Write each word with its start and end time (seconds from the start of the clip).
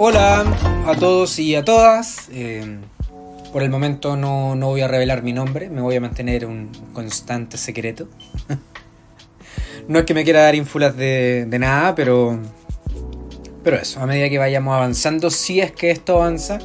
Hola 0.00 0.44
a 0.86 0.94
todos 0.94 1.40
y 1.40 1.56
a 1.56 1.64
todas. 1.64 2.28
Eh, 2.30 2.78
por 3.52 3.64
el 3.64 3.68
momento 3.68 4.16
no, 4.16 4.54
no, 4.54 4.68
voy 4.68 4.80
a 4.80 4.86
revelar 4.86 5.24
mi 5.24 5.32
nombre, 5.32 5.68
me 5.70 5.80
voy 5.80 5.96
a 5.96 6.00
mantener 6.00 6.46
un 6.46 6.70
constante 6.92 7.58
secreto. 7.58 8.06
no 9.88 9.98
es 9.98 10.04
que 10.04 10.14
me 10.14 10.22
quiera 10.22 10.42
dar 10.42 10.54
ínfulas 10.54 10.96
de, 10.96 11.48
nada, 11.58 11.96
pero, 11.96 12.38
pero 13.64 13.76
eso, 13.76 13.98
a 13.98 14.06
medida 14.06 14.28
que 14.28 14.38
vayamos 14.38 14.72
avanzando, 14.72 15.30
si 15.30 15.58
es 15.58 15.72
que 15.72 15.90
esto 15.90 16.22
avanza, 16.22 16.60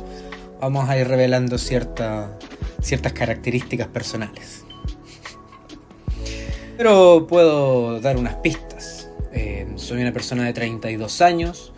vamos 0.62 0.88
a 0.88 0.96
ir 0.96 1.08
revelando 1.08 1.58
cierta, 1.58 2.38
ciertas 2.84 3.14
características 3.14 3.88
personales. 3.88 4.64
Pero 6.78 7.26
puedo 7.26 8.00
dar 8.00 8.16
unas 8.16 8.36
pistas. 8.36 9.10
Eh, 9.32 9.68
soy 9.76 10.04
una 10.04 10.14
persona 10.14 10.44
de 10.44 10.54
32 10.54 11.22
años, 11.22 11.73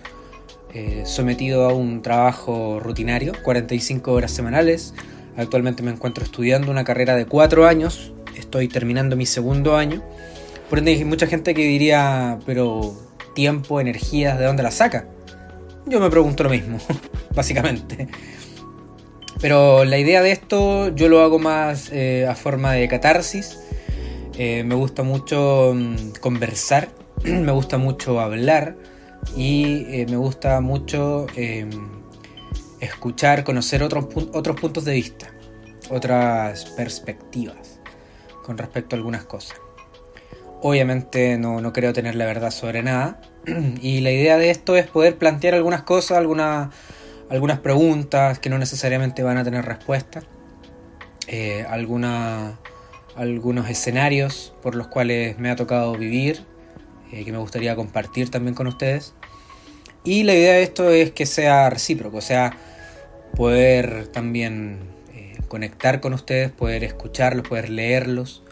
eh, 0.75 1.03
sometido 1.05 1.63
a 1.69 1.73
un 1.73 2.01
trabajo 2.01 2.81
rutinario, 2.81 3.31
45 3.43 4.11
horas 4.11 4.31
semanales. 4.31 4.93
Actualmente 5.37 5.83
me 5.83 5.91
encuentro 5.91 6.25
estudiando 6.25 6.69
una 6.69 6.83
carrera 6.83 7.15
de 7.15 7.25
4 7.25 7.65
años, 7.65 8.11
estoy 8.35 8.67
terminando 8.67 9.15
mi 9.15 9.25
segundo 9.25 9.77
año. 9.77 10.03
Por 10.69 10.79
ende 10.79 10.91
hay 10.91 11.05
mucha 11.05 11.27
gente 11.27 11.53
que 11.53 11.61
diría, 11.61 12.39
pero 12.45 12.93
tiempo, 13.33 13.79
energías, 13.79 14.37
¿de 14.37 14.43
dónde 14.43 14.63
la 14.63 14.71
saca? 14.71 15.07
Yo 15.85 16.01
me 16.01 16.09
pregunto 16.09 16.43
lo 16.43 16.49
mismo, 16.49 16.77
básicamente. 17.33 18.09
Pero 19.39 19.85
la 19.85 19.97
idea 19.97 20.21
de 20.21 20.31
esto 20.31 20.93
yo 20.93 21.07
lo 21.07 21.21
hago 21.21 21.39
más 21.39 21.89
eh, 21.93 22.27
a 22.27 22.35
forma 22.35 22.73
de 22.73 22.89
catarsis. 22.89 23.59
Eh, 24.37 24.65
me 24.65 24.75
gusta 24.75 25.03
mucho 25.03 25.73
mm, 25.73 26.19
conversar, 26.19 26.89
me 27.23 27.53
gusta 27.53 27.77
mucho 27.77 28.19
hablar 28.19 28.75
y 29.35 29.85
eh, 29.89 30.05
me 30.09 30.17
gusta 30.17 30.61
mucho 30.61 31.27
em, 31.35 31.69
escuchar, 32.79 33.43
conocer 33.43 33.83
otros, 33.83 34.07
otros 34.33 34.59
puntos 34.59 34.85
de 34.85 34.93
vista, 34.93 35.31
otras 35.89 36.65
perspectivas 36.77 37.79
con 38.43 38.57
respecto 38.57 38.95
a 38.95 38.97
algunas 38.97 39.25
cosas. 39.25 39.57
Obviamente 40.61 41.37
no, 41.37 41.61
no 41.61 41.73
creo 41.73 41.93
tener 41.93 42.15
la 42.15 42.25
verdad 42.25 42.51
sobre 42.51 42.81
nada 42.81 43.21
y 43.81 44.01
la 44.01 44.11
idea 44.11 44.37
de 44.37 44.49
esto 44.49 44.77
es 44.77 44.87
poder 44.87 45.17
plantear 45.17 45.53
algunas 45.53 45.83
cosas, 45.83 46.17
algunas 46.17 47.59
preguntas 47.59 48.39
que 48.39 48.49
no 48.49 48.57
necesariamente 48.57 49.23
van 49.23 49.37
a 49.37 49.43
tener 49.43 49.65
respuesta, 49.65 50.23
eh, 51.27 51.65
algunos 51.67 53.69
escenarios 53.69 54.53
por 54.61 54.75
los 54.75 54.87
cuales 54.87 55.37
me 55.39 55.49
ha 55.49 55.55
tocado 55.55 55.95
vivir 55.95 56.45
eh, 57.11 57.23
que 57.23 57.31
me 57.31 57.37
gustaría 57.37 57.75
compartir 57.75 58.29
también 58.29 58.55
con 58.55 58.67
ustedes. 58.67 59.13
Y 60.03 60.23
la 60.23 60.33
idea 60.33 60.53
de 60.53 60.63
esto 60.63 60.89
es 60.89 61.11
que 61.11 61.25
sea 61.25 61.69
recíproco, 61.69 62.17
o 62.17 62.21
sea, 62.21 62.57
poder 63.35 64.07
también 64.07 64.79
eh, 65.13 65.37
conectar 65.47 65.99
con 65.99 66.13
ustedes, 66.13 66.51
poder 66.51 66.83
escucharlos, 66.83 67.47
poder 67.47 67.69
leerlos 67.69 68.43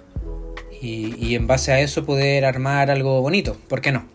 y, 0.81 1.35
en 1.35 1.47
base 1.47 1.71
a 1.71 1.79
eso 1.79 2.05
poder 2.05 2.43
armar 2.43 2.91
algo 2.91 3.21
bonito, 3.21 3.55
¿por 3.69 3.79
qué 3.79 3.93
no? 3.93 4.05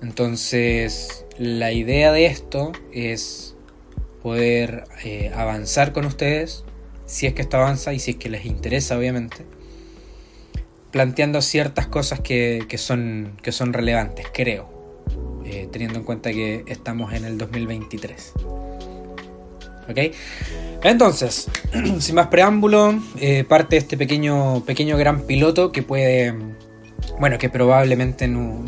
Entonces, 0.00 1.24
la 1.36 1.72
idea 1.72 2.12
de 2.12 2.26
esto 2.26 2.70
es 2.92 3.56
poder 4.22 4.84
eh, 5.02 5.32
avanzar 5.34 5.92
con 5.92 6.04
ustedes, 6.04 6.64
si 7.06 7.26
es 7.26 7.34
que 7.34 7.42
esto 7.42 7.56
avanza 7.56 7.92
y 7.92 7.98
si 7.98 8.12
es 8.12 8.16
que 8.18 8.28
les 8.28 8.44
interesa, 8.44 8.96
obviamente 8.96 9.57
planteando 10.90 11.42
ciertas 11.42 11.86
cosas 11.86 12.20
que, 12.20 12.66
son, 12.76 13.36
que 13.42 13.52
son 13.52 13.72
relevantes, 13.72 14.26
creo, 14.32 15.04
eh, 15.44 15.68
teniendo 15.70 15.98
en 15.98 16.04
cuenta 16.04 16.30
que 16.30 16.64
estamos 16.66 17.12
en 17.12 17.24
el 17.24 17.38
2023. 17.38 18.32
¿Ok? 19.88 19.98
Entonces, 20.82 21.48
sin 21.98 22.14
más 22.14 22.28
preámbulo, 22.28 22.98
eh, 23.20 23.44
parte 23.44 23.76
este 23.76 23.96
pequeño, 23.96 24.64
pequeño 24.64 24.96
gran 24.96 25.22
piloto 25.22 25.72
que 25.72 25.82
puede, 25.82 26.34
bueno, 27.18 27.38
que 27.38 27.48
probablemente 27.48 28.28
no, 28.28 28.64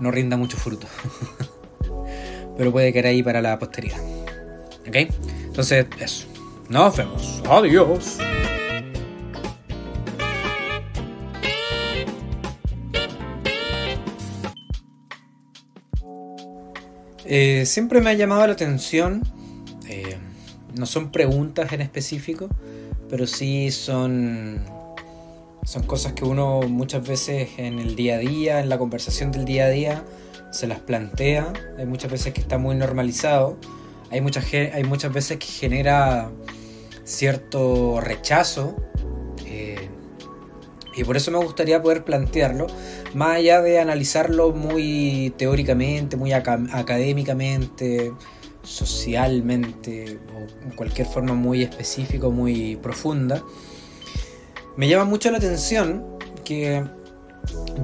no, 0.00 0.10
rinda 0.10 0.36
mucho 0.36 0.56
fruto, 0.56 0.86
pero 2.56 2.72
puede 2.72 2.92
quedar 2.92 3.06
ahí 3.06 3.22
para 3.22 3.40
la 3.40 3.58
posteridad. 3.58 4.00
¿Ok? 4.86 4.96
Entonces, 5.44 5.86
eso. 6.00 6.26
Nos 6.68 6.96
vemos. 6.96 7.42
Adiós. 7.48 8.18
Eh, 17.30 17.66
siempre 17.66 18.00
me 18.00 18.08
ha 18.08 18.14
llamado 18.14 18.46
la 18.46 18.54
atención, 18.54 19.22
eh, 19.86 20.16
no 20.74 20.86
son 20.86 21.12
preguntas 21.12 21.70
en 21.74 21.82
específico, 21.82 22.48
pero 23.10 23.26
sí 23.26 23.70
son, 23.70 24.64
son 25.62 25.82
cosas 25.82 26.14
que 26.14 26.24
uno 26.24 26.62
muchas 26.62 27.06
veces 27.06 27.50
en 27.58 27.80
el 27.80 27.96
día 27.96 28.14
a 28.14 28.18
día, 28.18 28.60
en 28.60 28.70
la 28.70 28.78
conversación 28.78 29.30
del 29.30 29.44
día 29.44 29.66
a 29.66 29.68
día, 29.68 30.04
se 30.52 30.66
las 30.66 30.80
plantea. 30.80 31.52
Hay 31.76 31.84
muchas 31.84 32.10
veces 32.10 32.32
que 32.32 32.40
está 32.40 32.56
muy 32.56 32.74
normalizado, 32.76 33.58
hay 34.10 34.22
muchas, 34.22 34.46
hay 34.54 34.84
muchas 34.84 35.12
veces 35.12 35.36
que 35.36 35.48
genera 35.48 36.30
cierto 37.04 38.00
rechazo 38.00 38.74
y 40.98 41.04
por 41.04 41.16
eso 41.16 41.30
me 41.30 41.38
gustaría 41.38 41.80
poder 41.80 42.02
plantearlo, 42.04 42.66
más 43.14 43.36
allá 43.36 43.62
de 43.62 43.78
analizarlo 43.78 44.50
muy 44.50 45.32
teóricamente, 45.36 46.16
muy 46.16 46.32
académicamente, 46.32 48.12
socialmente, 48.64 50.18
o 50.34 50.64
en 50.64 50.70
cualquier 50.72 51.06
forma 51.06 51.34
muy 51.34 51.62
específica, 51.62 52.28
muy 52.28 52.76
profunda. 52.76 53.44
Me 54.76 54.88
llama 54.88 55.04
mucho 55.04 55.30
la 55.30 55.38
atención 55.38 56.04
que 56.44 56.84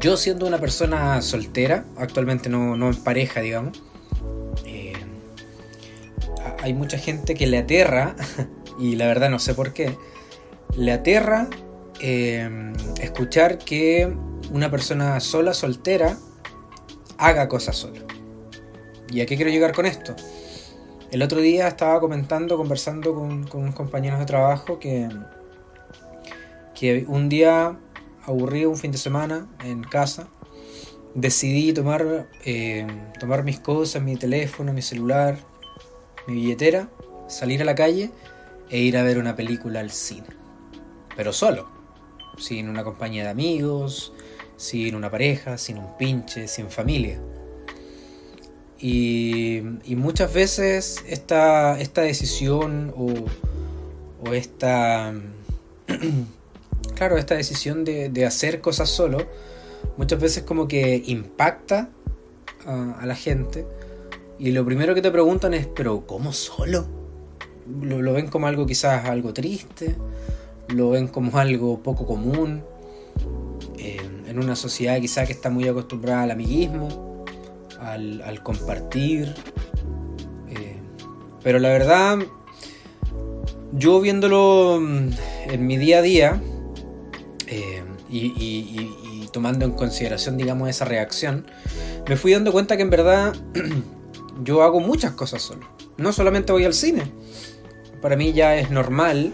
yo 0.00 0.16
siendo 0.16 0.44
una 0.46 0.58
persona 0.58 1.22
soltera, 1.22 1.84
actualmente 1.96 2.48
no, 2.48 2.74
en 2.74 2.96
pareja, 2.96 3.40
digamos, 3.40 3.80
eh, 4.66 4.92
hay 6.60 6.74
mucha 6.74 6.98
gente 6.98 7.36
que 7.36 7.46
le 7.46 7.58
aterra, 7.58 8.16
y 8.80 8.96
la 8.96 9.06
verdad 9.06 9.30
no 9.30 9.38
sé 9.38 9.54
por 9.54 9.72
qué, 9.72 9.96
le 10.76 10.90
aterra 10.90 11.48
Em, 12.00 12.72
escuchar 13.00 13.58
que 13.58 14.12
una 14.52 14.70
persona 14.70 15.20
sola, 15.20 15.54
soltera, 15.54 16.18
haga 17.18 17.48
cosas 17.48 17.76
sola. 17.76 18.00
¿Y 19.10 19.20
a 19.20 19.26
qué 19.26 19.36
quiero 19.36 19.50
llegar 19.50 19.72
con 19.72 19.86
esto? 19.86 20.14
El 21.10 21.22
otro 21.22 21.40
día 21.40 21.68
estaba 21.68 22.00
comentando, 22.00 22.56
conversando 22.56 23.14
con, 23.14 23.48
unos 23.54 23.74
compañeros 23.74 24.18
de 24.18 24.26
trabajo 24.26 24.80
que, 24.80 25.08
que 26.74 27.04
un 27.06 27.28
día 27.28 27.78
aburrido, 28.26 28.70
un 28.70 28.76
fin 28.76 28.90
de 28.90 28.98
semana 28.98 29.46
en 29.62 29.84
casa, 29.84 30.28
decidí 31.14 31.72
tomar, 31.72 32.28
em, 32.44 33.12
tomar 33.20 33.44
mis 33.44 33.60
cosas, 33.60 34.02
mi 34.02 34.16
teléfono, 34.16 34.72
mi 34.72 34.82
celular, 34.82 35.38
mi 36.26 36.34
billetera, 36.34 36.88
salir 37.28 37.62
a 37.62 37.64
la 37.64 37.76
calle 37.76 38.10
e 38.68 38.80
ir 38.80 38.96
a 38.96 39.04
ver 39.04 39.18
una 39.18 39.36
película 39.36 39.78
al 39.78 39.92
cine. 39.92 40.26
Pero 41.16 41.32
solo 41.32 41.83
sin 42.38 42.68
una 42.68 42.84
compañía 42.84 43.24
de 43.24 43.30
amigos, 43.30 44.12
sin 44.56 44.94
una 44.94 45.10
pareja, 45.10 45.58
sin 45.58 45.78
un 45.78 45.96
pinche, 45.96 46.48
sin 46.48 46.70
familia. 46.70 47.20
Y, 48.78 49.62
muchas 49.96 50.32
veces 50.34 51.02
esta, 51.08 51.80
esta 51.80 52.02
decisión 52.02 52.92
o, 52.96 54.32
esta, 54.32 55.14
claro, 56.94 57.16
esta 57.16 57.34
decisión 57.34 57.84
de, 57.84 58.26
hacer 58.26 58.60
cosas 58.60 58.90
solo, 58.90 59.26
muchas 59.96 60.20
veces 60.20 60.42
como 60.42 60.68
que 60.68 61.02
impacta 61.06 61.88
a, 62.66 63.00
a, 63.00 63.06
la 63.06 63.14
gente. 63.14 63.66
Y 64.38 64.50
lo 64.50 64.64
primero 64.64 64.94
que 64.94 65.02
te 65.02 65.10
preguntan 65.10 65.54
es, 65.54 65.66
pero 65.66 66.06
¿cómo 66.06 66.32
solo? 66.32 66.86
Lo, 67.80 68.02
lo 68.02 68.12
ven 68.12 68.26
como 68.28 68.46
algo 68.46 68.66
quizás 68.66 69.06
algo 69.06 69.32
triste 69.32 69.96
lo 70.74 70.90
ven 70.90 71.08
como 71.08 71.38
algo 71.38 71.82
poco 71.82 72.06
común, 72.06 72.62
eh, 73.78 74.00
en 74.26 74.38
una 74.38 74.56
sociedad 74.56 75.00
quizá 75.00 75.24
que 75.24 75.32
está 75.32 75.50
muy 75.50 75.66
acostumbrada 75.68 76.22
al 76.22 76.30
amiguismo, 76.32 77.24
al, 77.80 78.42
compartir. 78.42 79.34
Eh, 80.48 80.76
pero 81.42 81.58
la 81.58 81.68
verdad, 81.68 82.18
yo 83.72 84.00
viéndolo 84.00 84.78
mm, 84.80 85.08
en 85.50 85.66
mi 85.66 85.76
día 85.76 85.98
a 85.98 86.02
día 86.02 86.42
eh, 87.46 87.84
y, 88.10 88.90
tomando 89.32 89.64
en 89.64 89.72
consideración, 89.72 90.36
digamos, 90.36 90.68
esa 90.68 90.84
reacción, 90.84 91.46
me 92.08 92.16
fui 92.16 92.32
dando 92.32 92.52
cuenta 92.52 92.76
que 92.76 92.82
en 92.82 92.90
verdad 92.90 93.34
yo 94.44 94.62
hago 94.62 94.78
muchas 94.78 95.12
cosas 95.12 95.42
solo. 95.42 95.68
No 95.96 96.12
solamente 96.12 96.52
voy 96.52 96.64
al 96.64 96.74
cine. 96.74 97.02
Para 98.00 98.16
mí 98.16 98.32
ya 98.32 98.56
es 98.56 98.70
normal 98.70 99.32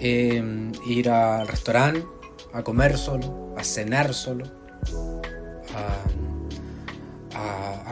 Em, 0.00 0.72
ir 0.86 1.08
al 1.08 1.48
restaurante, 1.48 2.04
a 2.52 2.62
comer 2.62 2.98
solo, 2.98 3.54
a 3.56 3.64
cenar 3.64 4.14
solo, 4.14 4.44
a, 5.74 6.02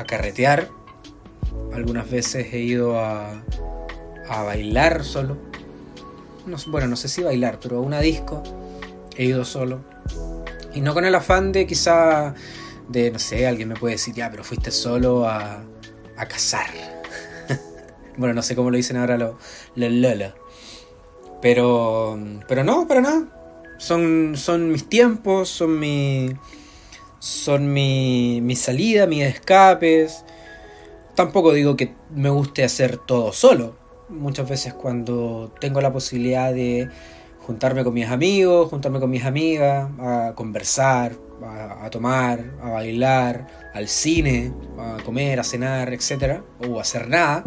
carretear, 0.06 0.68
algunas 1.72 2.10
veces 2.10 2.52
he 2.52 2.58
ido 2.58 3.00
a, 3.00 3.42
a 4.28 4.42
bailar 4.42 5.02
solo. 5.02 5.38
bueno, 6.66 6.88
no 6.88 6.96
sé 6.96 7.08
si 7.08 7.22
bailar, 7.22 7.58
pero 7.60 7.78
a 7.78 7.80
una 7.80 8.00
disco 8.00 8.42
he 9.16 9.24
ido 9.24 9.46
solo. 9.46 9.80
Y 10.74 10.82
no 10.82 10.92
con 10.92 11.06
el 11.06 11.14
afán 11.14 11.52
de 11.52 11.66
quizá, 11.66 12.34
de, 12.88 13.10
no 13.10 13.18
sé, 13.18 13.46
alguien 13.46 13.68
me 13.68 13.76
puede 13.76 13.94
decir, 13.94 14.14
ya, 14.14 14.30
pero 14.30 14.44
fuiste 14.44 14.70
solo 14.70 15.26
a, 15.26 15.64
a 16.16 16.26
cazar. 16.26 16.70
bueno, 18.16 18.34
no 18.34 18.42
sé 18.42 18.54
cómo 18.54 18.70
lo 18.70 18.76
dicen 18.76 18.96
ahora 18.96 19.16
los 19.16 19.34
lo, 19.74 19.88
Lola. 19.88 20.34
Pero, 21.44 22.18
pero 22.48 22.64
no, 22.64 22.88
para 22.88 23.02
nada. 23.02 23.26
Son, 23.76 24.32
son 24.34 24.72
mis 24.72 24.88
tiempos, 24.88 25.50
son 25.50 25.78
mi, 25.78 26.30
son 27.18 27.70
mi, 27.70 28.40
mi 28.40 28.56
salida, 28.56 29.06
mis 29.06 29.24
escapes. 29.24 30.24
Tampoco 31.14 31.52
digo 31.52 31.76
que 31.76 31.92
me 32.14 32.30
guste 32.30 32.64
hacer 32.64 32.96
todo 32.96 33.34
solo. 33.34 33.76
Muchas 34.08 34.48
veces 34.48 34.72
cuando 34.72 35.52
tengo 35.60 35.82
la 35.82 35.92
posibilidad 35.92 36.50
de 36.50 36.88
juntarme 37.40 37.84
con 37.84 37.92
mis 37.92 38.08
amigos, 38.08 38.70
juntarme 38.70 38.98
con 38.98 39.10
mis 39.10 39.26
amigas, 39.26 39.90
a 40.00 40.32
conversar, 40.34 41.12
a, 41.42 41.90
tomar, 41.90 42.54
a 42.62 42.70
bailar, 42.70 43.70
al 43.74 43.88
cine, 43.88 44.50
a 44.78 44.96
comer, 45.04 45.40
a 45.40 45.44
cenar, 45.44 45.92
etc. 45.92 46.40
O 46.66 46.78
a 46.78 46.80
hacer 46.80 47.06
nada, 47.06 47.44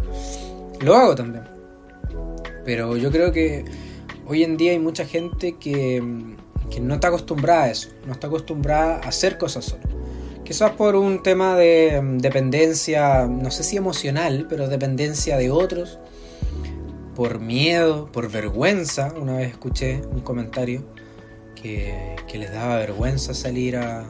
lo 0.82 0.96
hago 0.96 1.16
también. 1.16 1.46
Pero 2.64 2.96
yo 2.96 3.10
creo 3.12 3.32
que 3.32 3.87
hoy 4.28 4.44
en 4.44 4.58
día 4.58 4.72
hay 4.72 4.80
mucha 4.80 5.06
gente 5.06 5.54
que, 5.54 6.04
que 6.70 6.80
no 6.80 6.96
está 6.96 7.08
acostumbrada 7.08 7.64
a 7.64 7.72
eso, 7.72 7.90
no 8.06 8.14
está 8.14 8.28
acostumbrada 8.28 8.98
a 8.98 9.10
hacer 9.10 9.38
cosas 9.38 9.66
sola. 9.66 9.84
Quizás 10.44 10.72
por 10.72 10.96
un 10.96 11.24
tema 11.24 11.56
de 11.56 12.02
dependencia, 12.20 13.28
no 13.28 13.52
sé 13.52 13.64
si 13.64 13.76
emocional, 13.76 14.46
pero 14.50 14.70
dependencia 14.70 15.38
de 15.38 15.52
otros 15.52 16.00
por 17.16 17.40
miedo, 17.40 18.10
por 18.12 18.32
vergüenza. 18.32 19.14
Una 19.20 19.38
vez 19.38 19.50
escuché 19.50 20.02
un 20.12 20.22
comentario 20.22 20.86
que, 21.62 22.16
les 22.34 22.54
daba 22.54 22.78
vergüenza 22.78 23.34
salir 23.34 23.76
a, 23.76 24.06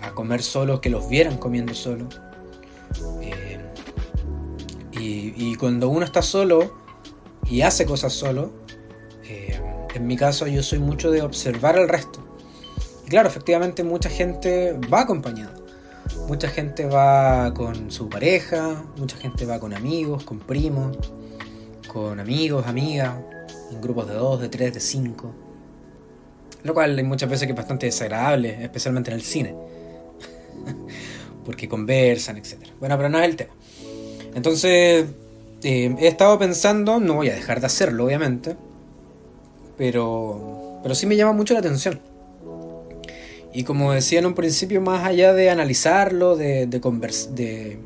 a 0.00 0.12
comer 0.14 0.42
solo, 0.42 0.80
que 0.80 0.88
los 0.88 1.08
vieran 1.08 1.36
comiendo 1.36 1.74
solo. 1.74 2.08
Eh, 3.20 3.58
y, 4.98 5.54
cuando 5.56 5.88
uno 5.88 6.04
está 6.04 6.22
solo 6.22 6.83
y 7.48 7.62
hace 7.62 7.86
cosas 7.86 8.12
solo, 8.12 8.52
eh, 9.28 9.60
en 9.94 10.06
mi 10.06 10.16
caso 10.16 10.46
yo 10.46 10.62
soy 10.62 10.78
mucho 10.78 11.10
de 11.10 11.22
observar 11.22 11.76
al 11.76 11.88
resto. 11.88 12.20
Y 13.06 13.08
claro, 13.08 13.28
efectivamente 13.28 13.84
mucha 13.84 14.08
gente 14.08 14.78
va 14.92 15.02
acompañada. 15.02 15.54
Mucha 16.28 16.48
gente 16.48 16.86
va 16.86 17.52
con 17.54 17.90
su 17.90 18.08
pareja, 18.08 18.84
mucha 18.96 19.16
gente 19.16 19.46
va 19.46 19.58
con 19.58 19.74
amigos, 19.74 20.24
con 20.24 20.38
primos 20.38 20.96
con 21.94 22.18
amigos, 22.18 22.66
amigas, 22.66 23.14
en 23.70 23.80
grupos 23.80 24.08
de 24.08 24.14
dos, 24.14 24.40
de 24.40 24.48
tres, 24.48 24.74
de 24.74 24.80
cinco. 24.80 25.32
Lo 26.64 26.74
cual 26.74 26.98
hay 26.98 27.04
muchas 27.04 27.30
veces 27.30 27.46
que 27.46 27.52
es 27.52 27.56
bastante 27.56 27.86
desagradable, 27.86 28.64
especialmente 28.64 29.12
en 29.12 29.16
el 29.16 29.22
cine. 29.22 29.54
Porque 31.44 31.68
conversan, 31.68 32.36
etc. 32.36 32.54
Bueno, 32.80 32.96
pero 32.96 33.08
no 33.08 33.20
es 33.20 33.24
el 33.26 33.36
tema. 33.36 33.54
Entonces, 34.34 35.06
eh, 35.64 35.96
he 35.98 36.06
estado 36.06 36.38
pensando, 36.38 37.00
no 37.00 37.14
voy 37.14 37.30
a 37.30 37.34
dejar 37.34 37.60
de 37.60 37.66
hacerlo, 37.66 38.04
obviamente. 38.04 38.56
Pero, 39.76 40.78
pero 40.82 40.94
sí 40.94 41.06
me 41.06 41.16
llama 41.16 41.32
mucho 41.32 41.54
la 41.54 41.60
atención. 41.60 42.00
Y 43.52 43.64
como 43.64 43.92
decía 43.92 44.18
en 44.18 44.26
un 44.26 44.34
principio, 44.34 44.80
más 44.80 45.06
allá 45.06 45.32
de 45.32 45.48
analizarlo, 45.48 46.36
de, 46.36 46.66
de, 46.66 46.80
de, 47.34 47.78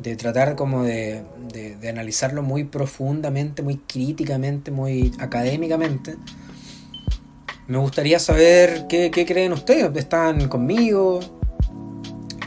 de 0.00 0.16
tratar 0.16 0.56
como 0.56 0.84
de, 0.84 1.22
de, 1.52 1.88
analizarlo 1.88 2.42
muy 2.42 2.64
profundamente, 2.64 3.62
muy 3.62 3.76
críticamente, 3.78 4.70
muy 4.70 5.12
académicamente. 5.18 6.16
Me 7.66 7.78
gustaría 7.78 8.18
saber 8.18 8.86
qué, 8.88 9.10
creen 9.10 9.52
ustedes. 9.52 9.94
¿Están 9.96 10.48
conmigo? 10.48 11.20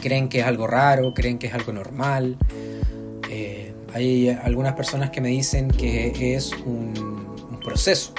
¿Creen 0.02 0.30
que 0.30 0.40
es 0.40 0.46
algo 0.46 0.68
raro? 0.68 1.14
¿Creen 1.14 1.38
que 1.38 1.48
es 1.48 1.54
algo 1.54 1.74
normal? 1.74 2.38
Eh, 3.30 3.65
hay 3.96 4.30
algunas 4.30 4.74
personas 4.74 5.10
que 5.10 5.22
me 5.22 5.30
dicen 5.30 5.70
que 5.70 6.36
es 6.36 6.52
un, 6.52 7.26
proceso. 7.64 8.14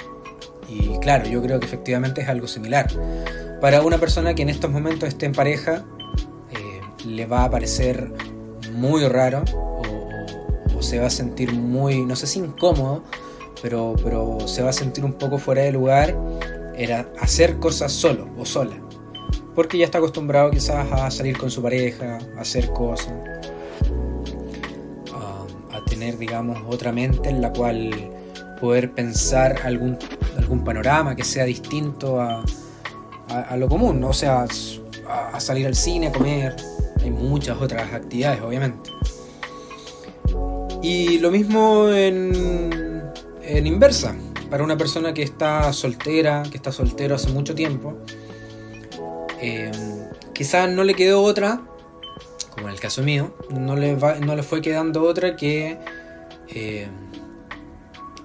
Y 0.69 0.99
claro, 0.99 1.25
yo 1.28 1.40
creo 1.40 1.61
que 1.61 1.67
efectivamente 1.67 2.20
es 2.23 2.28
algo 2.28 2.49
similar. 2.49 2.88
Para 3.61 3.82
una 3.82 3.99
persona 3.99 4.34
que 4.34 4.43
en 4.43 4.49
estos 4.49 4.73
momentos 4.73 5.08
esté 5.08 5.26
en 5.26 5.32
pareja, 5.32 5.84
eh, 6.50 6.81
le 7.06 7.26
va 7.26 7.44
a 7.44 7.50
parecer 7.50 8.11
muy 8.73 9.06
raro 9.06 9.44
se 10.87 11.00
va 11.00 11.06
a 11.06 11.11
sentir 11.11 11.52
muy, 11.52 12.05
no 12.05 12.17
sé 12.17 12.26
si 12.26 12.38
incómodo, 12.38 13.02
pero, 13.61 13.96
pero 14.02 14.38
se 14.46 14.62
va 14.62 14.70
a 14.70 14.73
sentir 14.73 15.05
un 15.05 15.14
poco 15.14 15.38
fuera 15.38 15.62
de 15.62 15.73
lugar, 15.73 16.17
era 16.76 17.08
hacer 17.20 17.58
cosas 17.58 17.93
solo 17.93 18.28
o 18.38 18.44
sola. 18.44 18.76
Porque 19.55 19.78
ya 19.78 19.87
está 19.87 19.99
acostumbrado 19.99 20.50
quizás 20.50 20.87
a 20.93 21.11
salir 21.11 21.37
con 21.38 21.50
su 21.50 21.62
pareja, 21.62 22.19
a 22.37 22.40
hacer 22.40 22.70
cosas, 22.73 23.12
tener, 25.97 26.19
digamos, 26.19 26.59
otra 26.69 26.93
mente 26.93 27.31
en 27.31 27.41
la 27.41 27.53
cual 27.53 27.91
poder 28.61 28.93
pensar 28.93 29.63
algún, 29.65 29.99
algún 30.37 30.63
panorama 30.63 31.17
que 31.17 31.25
sea 31.25 31.45
distinto 31.45 32.21
a, 32.21 32.45
a, 33.29 33.57
lo 33.57 33.67
común, 33.67 34.05
o 34.05 34.13
sea, 34.13 34.47
a 35.33 35.41
salir 35.41 35.67
al 35.67 35.75
cine, 35.75 36.09
a 36.09 36.13
comer, 36.13 36.55
hay 37.03 37.11
muchas 37.11 37.61
otras 37.63 37.95
actividades, 37.95 38.43
obviamente. 38.43 38.91
Y 40.83 41.19
lo 41.19 41.31
mismo 41.31 41.89
en, 41.89 43.03
en 43.43 43.67
inversa, 43.67 44.15
para 44.51 44.63
una 44.63 44.77
persona 44.77 45.15
que 45.15 45.23
está 45.23 45.73
soltera, 45.73 46.43
que 46.51 46.59
está 46.59 46.73
soltero 46.73 47.15
hace 47.15 47.31
mucho 47.31 47.55
tiempo, 47.55 47.97
eh, 49.41 49.73
quizás 50.35 50.69
no 50.69 50.85
le 50.85 50.95
quedó 50.95 51.23
otra, 51.23 51.63
como 52.56 52.69
en 52.69 52.75
el 52.75 52.81
caso 52.81 53.03
mío, 53.03 53.35
no 53.50 53.76
le, 53.76 53.94
no 53.94 54.35
le 54.35 54.43
fue 54.43 54.62
quedando 54.62 55.03
otra 55.03 55.37
que 55.37 55.79
eh, 56.49 56.88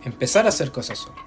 empezar 0.06 0.46
a 0.46 0.50
hacer 0.50 0.72
cosas 0.72 1.00
solo. 1.00 1.18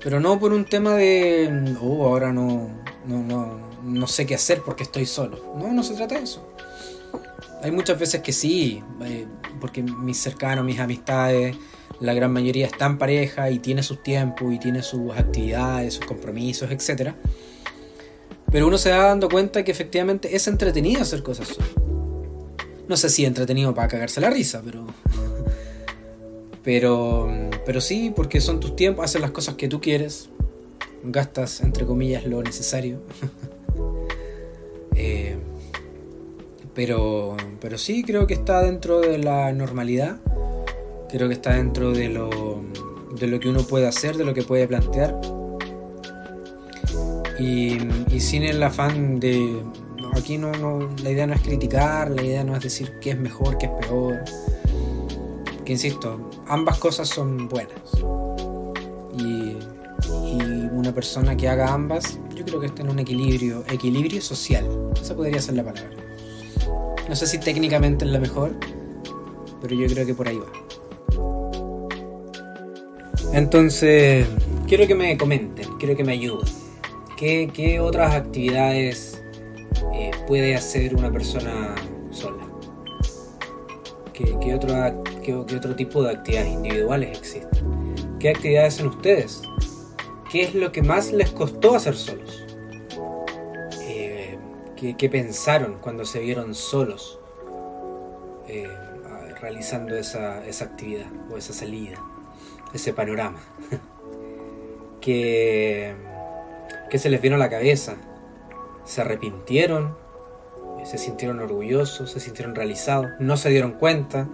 Pero 0.00 0.20
no 0.20 0.38
por 0.38 0.52
un 0.52 0.64
tema 0.64 0.94
de, 0.94 1.76
oh, 1.80 2.06
ahora 2.06 2.32
no, 2.32 2.70
no, 3.04 3.22
no, 3.24 3.58
no 3.82 4.06
sé 4.06 4.26
qué 4.26 4.36
hacer 4.36 4.62
porque 4.64 4.84
estoy 4.84 5.06
solo. 5.06 5.54
No, 5.58 5.72
no 5.72 5.82
se 5.82 5.94
trata 5.94 6.14
de 6.14 6.22
eso. 6.22 6.46
Hay 7.62 7.72
muchas 7.72 7.98
veces 7.98 8.22
que 8.22 8.32
sí, 8.32 8.84
eh, 9.02 9.26
porque 9.60 9.82
mis 9.82 10.18
cercanos, 10.18 10.64
mis 10.64 10.78
amistades, 10.78 11.56
la 11.98 12.14
gran 12.14 12.32
mayoría 12.32 12.66
están 12.66 12.96
pareja 12.96 13.50
y 13.50 13.58
tiene 13.58 13.82
sus 13.82 14.04
tiempos 14.04 14.54
y 14.54 14.60
tiene 14.60 14.84
sus 14.84 15.10
actividades, 15.16 15.94
sus 15.94 16.04
compromisos, 16.04 16.70
etc. 16.70 17.12
Pero 18.54 18.68
uno 18.68 18.78
se 18.78 18.92
va 18.92 18.98
dando 18.98 19.28
cuenta 19.28 19.64
que 19.64 19.72
efectivamente 19.72 20.36
es 20.36 20.46
entretenido 20.46 21.02
hacer 21.02 21.24
cosas. 21.24 21.56
No 22.86 22.96
sé 22.96 23.10
si 23.10 23.24
entretenido 23.24 23.74
para 23.74 23.88
cagarse 23.88 24.20
la 24.20 24.30
risa, 24.30 24.62
pero. 24.64 24.86
Pero. 26.62 27.28
Pero 27.66 27.80
sí, 27.80 28.12
porque 28.14 28.40
son 28.40 28.60
tus 28.60 28.76
tiempos, 28.76 29.06
haces 29.06 29.20
las 29.20 29.32
cosas 29.32 29.56
que 29.56 29.66
tú 29.66 29.80
quieres. 29.80 30.28
Gastas, 31.02 31.62
entre 31.62 31.84
comillas, 31.84 32.26
lo 32.26 32.44
necesario. 32.44 33.00
eh, 34.94 35.36
pero, 36.74 37.36
pero 37.60 37.76
sí 37.76 38.04
creo 38.04 38.28
que 38.28 38.34
está 38.34 38.62
dentro 38.62 39.00
de 39.00 39.18
la 39.18 39.52
normalidad. 39.52 40.20
Creo 41.10 41.26
que 41.26 41.34
está 41.34 41.54
dentro 41.54 41.90
de 41.90 42.08
lo, 42.08 42.62
de 43.18 43.26
lo 43.26 43.40
que 43.40 43.48
uno 43.48 43.66
puede 43.66 43.88
hacer, 43.88 44.16
de 44.16 44.24
lo 44.24 44.32
que 44.32 44.44
puede 44.44 44.68
plantear. 44.68 45.20
Y, 47.44 48.20
sin 48.20 48.42
el 48.44 48.62
afán 48.62 49.20
de... 49.20 49.62
Aquí 50.16 50.38
no, 50.38 50.50
la 51.02 51.10
idea 51.10 51.26
no 51.26 51.34
es 51.34 51.42
criticar, 51.42 52.10
la 52.10 52.22
idea 52.22 52.44
no 52.44 52.56
es 52.56 52.62
decir 52.62 52.98
qué 53.00 53.10
es 53.10 53.18
mejor, 53.18 53.58
qué 53.58 53.66
es 53.66 53.72
peor. 53.72 54.24
Que 55.64 55.72
insisto, 55.72 56.30
ambas 56.46 56.78
cosas 56.78 57.08
son 57.08 57.48
buenas. 57.48 57.78
Y, 59.18 59.58
y 60.08 60.68
una 60.72 60.94
persona 60.94 61.36
que 61.36 61.48
haga 61.48 61.72
ambas, 61.72 62.18
yo 62.34 62.44
creo 62.44 62.60
que 62.60 62.66
está 62.66 62.82
en 62.82 62.90
un 62.90 63.00
equilibrio, 63.00 63.64
equilibrio 63.68 64.22
social. 64.22 64.64
Esa 65.00 65.14
podría 65.14 65.40
ser 65.42 65.56
la 65.56 65.64
palabra. 65.64 65.96
No 67.08 67.16
sé 67.16 67.26
si 67.26 67.38
técnicamente 67.38 68.04
es 68.04 68.10
la 68.10 68.20
mejor, 68.20 68.52
pero 69.60 69.74
yo 69.74 69.86
creo 69.88 70.06
que 70.06 70.14
por 70.14 70.28
ahí 70.28 70.38
va. 70.38 70.46
Entonces, 73.32 74.26
quiero 74.66 74.86
que 74.86 74.94
me 74.94 75.18
comenten, 75.18 75.76
quiero 75.78 75.96
que 75.96 76.04
me 76.04 76.12
ayuden. 76.12 76.63
¿Qué, 77.24 77.80
otras 77.80 78.14
actividades 78.14 79.24
eh, 79.94 80.10
puede 80.26 80.54
hacer 80.54 80.94
una 80.94 81.10
persona 81.10 81.74
sola? 82.10 82.46
¿Qué, 84.12 84.36
qué, 84.42 84.54
otro, 85.34 85.74
tipo 85.74 86.02
de 86.02 86.10
actividades 86.10 86.52
individuales 86.52 87.16
existen? 87.16 87.48
¿Qué 88.20 88.28
actividades 88.28 88.74
hacen 88.74 88.88
ustedes? 88.88 89.40
¿Qué 90.30 90.42
es 90.42 90.54
lo 90.54 90.70
que 90.70 90.82
más 90.82 91.12
les 91.12 91.30
costó 91.30 91.76
hacer 91.76 91.96
solos? 91.96 92.44
¿Qué, 94.76 95.08
pensaron 95.08 95.78
cuando 95.80 96.04
se 96.04 96.20
vieron 96.20 96.54
solos? 96.54 97.18
eh, 98.48 98.68
realizando 99.40 99.96
esa, 99.96 100.46
esa 100.46 100.66
actividad 100.66 101.06
o 101.30 101.38
esa 101.38 101.54
salida, 101.54 101.96
ese 102.74 102.92
panorama. 102.92 103.38
que, 105.00 105.94
que 106.90 106.98
se 106.98 107.10
les 107.10 107.20
vino 107.20 107.36
a 107.36 107.38
la 107.38 107.50
cabeza, 107.50 107.96
se 108.84 109.00
arrepintieron, 109.00 109.96
se 110.84 110.98
sintieron 110.98 111.40
orgullosos, 111.40 112.10
se 112.10 112.20
sintieron 112.20 112.54
realizados, 112.54 113.10
no 113.18 113.36
se 113.36 113.48
dieron 113.50 113.72
cuenta. 113.72 114.28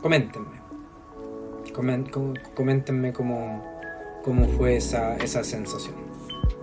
Coméntenme. 0.00 0.60
Coméntenme 2.54 3.12
cómo, 3.12 3.64
cómo 4.24 4.48
fue 4.48 4.76
esa, 4.76 5.16
esa 5.16 5.44
sensación. 5.44 5.94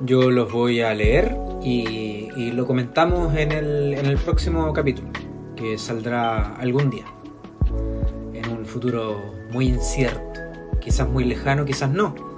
Yo 0.02 0.30
los 0.30 0.52
voy 0.52 0.82
a 0.82 0.94
leer 0.94 1.36
y, 1.64 2.30
y 2.36 2.52
lo 2.52 2.68
comentamos 2.68 3.36
en 3.36 3.52
el, 3.52 3.94
en 3.94 4.06
el 4.06 4.18
próximo 4.18 4.72
capítulo, 4.74 5.10
que 5.56 5.78
saldrá 5.78 6.56
algún 6.56 6.90
día, 6.90 7.06
en 8.34 8.50
un 8.50 8.66
futuro 8.66 9.34
muy 9.52 9.68
incierto, 9.68 10.40
quizás 10.80 11.08
muy 11.10 11.24
lejano, 11.24 11.66
quizás 11.66 11.90
no. 11.90 12.29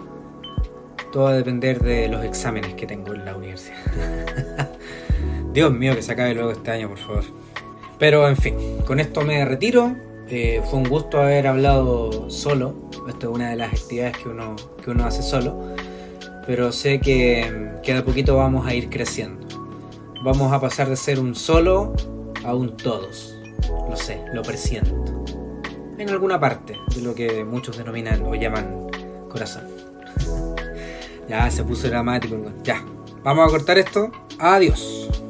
Todo 1.12 1.24
va 1.26 1.32
a 1.32 1.36
depender 1.36 1.80
de 1.80 2.08
los 2.08 2.24
exámenes 2.24 2.74
que 2.76 2.88
tengo 2.88 3.14
en 3.14 3.26
la 3.26 3.36
universidad. 3.36 3.76
Dios 5.54 5.74
mío, 5.74 5.94
que 5.94 6.02
se 6.02 6.14
acabe 6.14 6.34
luego 6.34 6.52
este 6.52 6.72
año, 6.72 6.88
por 6.88 6.98
favor. 6.98 7.24
Pero 8.00 8.28
en 8.28 8.38
fin, 8.38 8.56
con 8.88 9.00
esto 9.00 9.22
me 9.22 9.44
retiro. 9.44 9.96
Eh, 10.30 10.62
fue 10.70 10.80
un 10.80 10.88
gusto 10.88 11.22
haber 11.22 11.48
hablado 11.48 12.30
solo. 12.30 12.90
Esto 13.10 13.30
es 13.30 13.36
una 13.36 13.50
de 13.50 13.58
las 13.58 13.74
actividades 13.74 14.18
que 14.18 14.30
uno, 14.30 14.56
que 14.82 14.92
uno 14.92 15.06
hace 15.06 15.22
solo. 15.22 15.76
Pero 16.48 16.72
sé 16.72 17.02
que, 17.02 17.72
que 17.84 17.94
de 17.94 18.02
poquito 18.02 18.38
vamos 18.38 18.66
a 18.66 18.74
ir 18.74 18.90
creciendo. 18.90 19.46
Vamos 20.24 20.54
a 20.54 20.62
pasar 20.62 20.88
de 20.88 20.96
ser 20.96 21.20
un 21.20 21.36
solo 21.36 21.94
a 22.46 22.56
un 22.56 22.78
todos. 22.78 23.38
Lo 23.90 23.98
sé, 23.98 24.24
lo 24.34 24.42
presiento. 24.44 25.26
En 25.98 26.10
alguna 26.10 26.40
parte 26.40 26.80
de 26.96 27.02
lo 27.02 27.14
que 27.14 27.44
muchos 27.44 27.78
denominan 27.78 28.24
o 28.24 28.34
llaman 28.34 28.88
corazón. 29.30 29.81
Ya 31.28 31.50
se 31.52 31.64
puso 31.64 31.88
dramático. 31.88 32.38
Ya, 32.64 32.84
vamos 33.24 33.48
a 33.48 33.50
cortar 33.50 33.78
esto. 33.78 34.12
Adiós. 34.40 35.21